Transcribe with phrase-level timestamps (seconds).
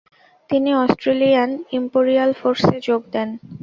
[0.49, 3.29] তিনি Australian Imperial ফোর্সে যোগ দেন।